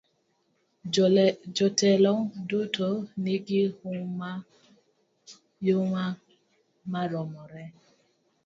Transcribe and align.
Jotelo 1.55 2.13
duto 2.47 2.87
nigi 3.23 3.61
huma 5.61 6.03
maromre. 6.91 7.63